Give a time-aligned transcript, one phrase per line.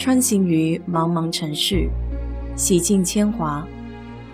[0.00, 1.86] 穿行于茫茫城市，
[2.56, 3.68] 洗尽铅华，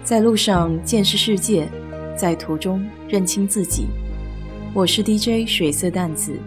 [0.04, 1.68] 在路上见识世界，
[2.16, 3.88] 在途中认清自己。
[4.72, 6.38] 我是 DJ 水色淡子，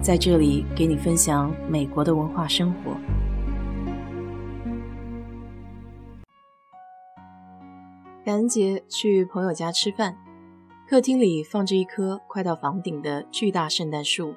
[0.00, 2.96] 在这里给你分享美国的文化生活。
[8.24, 10.16] 感恩节去朋友家吃饭，
[10.88, 14.34] 客厅里放着一棵快到房顶的巨大圣诞树，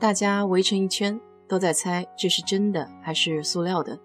[0.00, 1.20] 大家围成一圈。
[1.48, 3.98] 都在猜这是真的还是塑料的。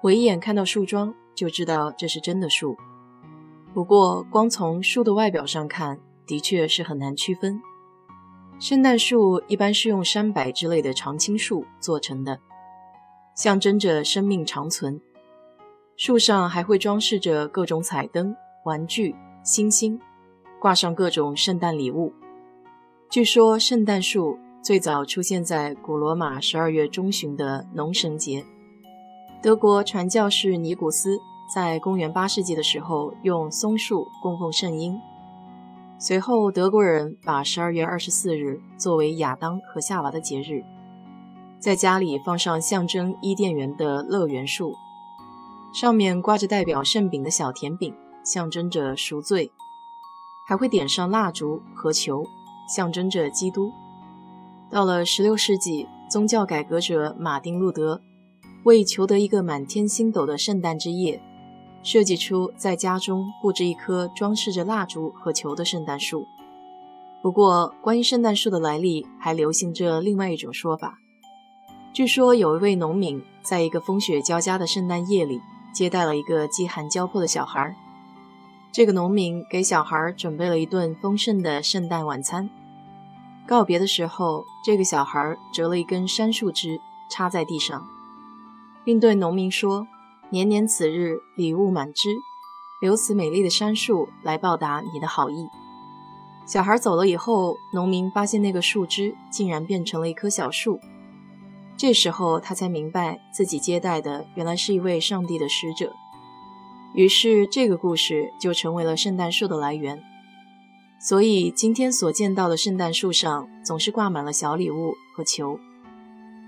[0.00, 2.76] 我一眼看到树桩就知道这是真的树，
[3.74, 7.60] 不过光从树的外表上看，的确是很难区分。
[8.60, 12.38] 圣诞树一般是用山柏之类的常青树做成的，
[13.34, 15.00] 象征着生命长存。
[15.96, 20.00] 树上还会装饰着各种彩灯、玩具、星星，
[20.60, 22.12] 挂上各种圣诞礼物。
[23.10, 24.38] 据说圣诞树。
[24.64, 28.46] 最早出现在古罗马十二月中旬的农神节。
[29.42, 31.18] 德国传教士尼古斯
[31.54, 34.98] 在公元八世纪的时候用松树供奉圣婴。
[35.98, 40.64] 随后，德国人把十二月二十四日作为亚当和夏娃的节日，
[41.58, 44.72] 在家里放上象征伊甸园的乐园树，
[45.74, 49.52] 上面挂着代表圣饼的小甜饼，象征着赎罪，
[50.48, 52.24] 还会点上蜡烛和球，
[52.74, 53.70] 象征着基督。
[54.70, 58.00] 到了16世纪，宗教改革者马丁·路德
[58.64, 61.20] 为求得一个满天星斗的圣诞之夜，
[61.82, 66.26] 设计出在家中布置一棵装饰着蜡烛和球的圣诞树。
[67.22, 70.98] 不过，关于圣诞树的来历，还流行着另外一种说法。
[71.92, 75.40] 据说，有一位农民在一个风雪交加的圣诞夜里，
[75.72, 77.76] 接待了一个饥寒交迫的小孩。
[78.72, 82.50] 这个农民给小孩准备了一顿丰盛的圣诞晚餐。
[83.46, 87.86] 告别的时候，这个小孩折了一根杉树枝插在地上，
[88.84, 89.86] 并对农民说
[90.30, 92.08] ：“年年此日，礼物满枝，
[92.80, 95.46] 留此美丽的杉树来报答你的好意。”
[96.46, 100.80] 小孩走了以后，农民发现那个树枝竟然变成了一棵小树。
[101.76, 105.92] 这时候他才明白自己接待的原来是一位上帝的使者。
[106.94, 110.02] 于是这个故事就成为了圣诞树的来源。
[111.06, 115.60] 所以今天所见到的圣诞树上总是挂满了小礼物和球。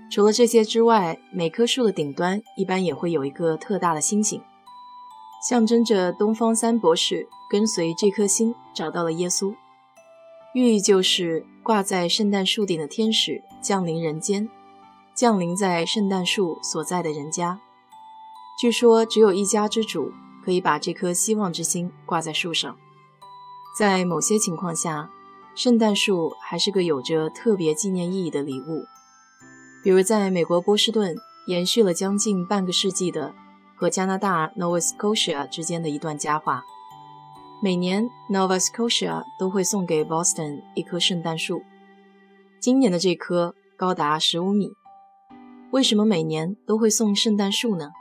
[0.09, 4.41] 除了这些之外，每棵树的顶端一般也会有一个特大的星星，
[5.47, 9.53] 象征着东方三博士跟随这颗星找到了耶稣，
[10.55, 14.49] 寓意就是挂在圣诞树顶的天使降临人间，
[15.13, 17.59] 降临在圣诞树所在的人家。
[18.59, 20.11] 据说只有一家之主
[20.43, 22.75] 可以把这颗希望之星挂在树上。
[23.77, 25.07] 在某些情况下，
[25.53, 28.87] 圣诞树还是个有着特别纪念意义的礼物。
[29.83, 31.15] 比如，在美国波士顿
[31.45, 33.35] 延续了将近半个世纪的
[33.75, 36.63] 和加拿大 Nova Scotia 之间的一段佳话。
[37.61, 41.61] 每年 Nova Scotia 都会送给 Boston 一棵圣诞树，
[42.59, 44.71] 今年的这棵高达十五米。
[45.69, 47.91] 为什么每年都会送圣诞树呢？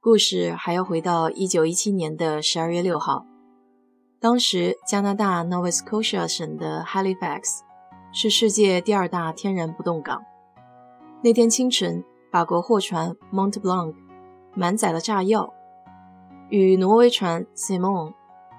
[0.00, 3.24] 故事还要回到一九一七年的十二月六号。
[4.20, 7.60] 当时，加拿大 Nova Scotia 省的 Halifax
[8.12, 10.22] 是世界第二大天然不动港。
[11.22, 13.94] 那天清晨，法国货船 Mont Blanc
[14.54, 15.54] 满载了炸药，
[16.50, 18.12] 与挪威船 Simon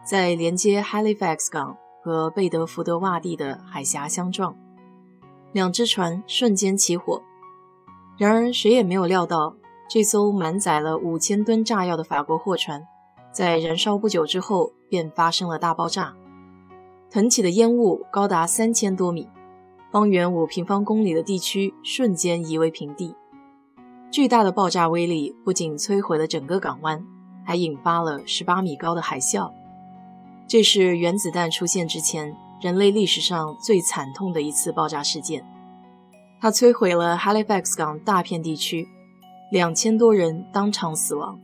[0.04, 4.56] 在连接 Halifax 港和贝德福德洼地的海峡相撞，
[5.52, 7.22] 两只船瞬间起火。
[8.18, 9.56] 然而，谁也没有料到，
[9.88, 12.84] 这艘满载了五千吨炸药的法国货船。
[13.32, 16.14] 在燃烧不久之后，便发生了大爆炸，
[17.10, 19.30] 腾起的烟雾高达三千多米，
[19.90, 23.16] 方圆五平方公里的地区瞬间夷为平地。
[24.12, 27.06] 巨大的爆炸威力不仅摧毁了整个港湾，
[27.46, 29.50] 还引发了十八米高的海啸。
[30.46, 35.46] 这是原子弹出现之前人类历史上最惨痛的一次爆炸事件，
[36.42, 38.90] 它摧毁了 Halifax 港大片地区，
[39.50, 41.40] 两千多人当场死亡。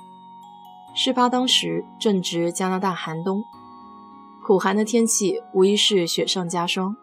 [1.00, 3.44] 事发当时正值加拿大寒冬，
[4.44, 6.96] 苦寒的天气无疑是雪上加霜。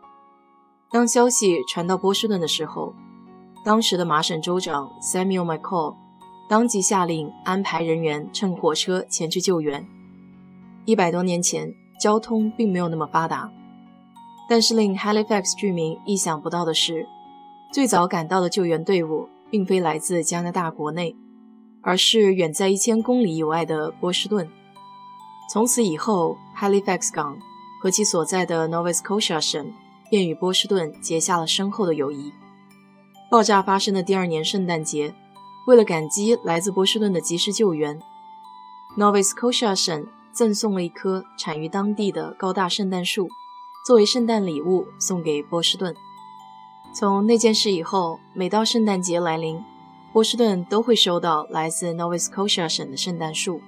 [0.90, 2.92] 当消息传到波士顿的时候，
[3.64, 5.94] 当时的麻省州长 Samuel McCall
[6.48, 9.86] 当即下令安排人员乘火车前去救援。
[10.86, 13.48] 一百多年前，交通并没有那么发达，
[14.48, 17.06] 但是令 Halifax 居民意想不到的是，
[17.72, 21.14] 最早赶到的救援队伍并非来自加拿大国内。
[21.84, 24.50] 而是远在一千公里以外的波士顿。
[25.52, 27.38] 从此以后，Halifax 港
[27.82, 29.72] 和其所在的 Nova Scotia 省
[30.10, 32.32] 便与波士顿结下了深厚的友谊。
[33.30, 35.14] 爆炸发生的第二年圣诞节
[35.66, 38.00] 为了感激来自波士顿的及时救援
[38.96, 43.28] ，Nova Scotia 省赠送了一棵产于当地的高大圣诞树，
[43.86, 45.94] 作为圣诞礼物送给波士顿。
[46.94, 49.60] 从那件事以后，每到圣诞节来临，
[50.14, 53.60] 波士顿都会收到来自 Nova Scotia 省的圣诞树，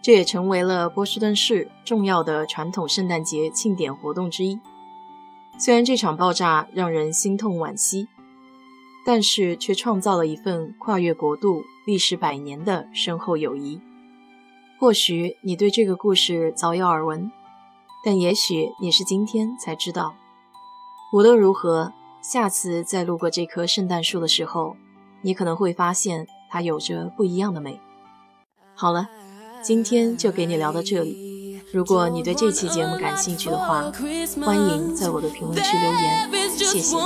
[0.00, 4.60] 这也成为了波士顿市重要的传统圣诞节庆典活动之一。
[5.58, 8.06] 虽然这场爆炸让人心痛惋惜，
[9.04, 13.80] 但是却创造了一份跨越国度、历时百年的深厚友谊。
[14.78, 17.32] 或许你对这个故事早有耳闻，
[18.04, 20.14] 但也许你是今天才知道。
[21.12, 24.76] 无论如何，下次再路过这棵圣诞树的时候，
[25.28, 27.78] 你可能会发现它有着不一样的美。
[28.74, 29.06] 好了，
[29.62, 31.60] 今天就给你聊到这里。
[31.70, 33.92] 如果你对这期节目感兴趣的话，
[34.42, 36.96] 欢迎在我的评论区留言，谢谢。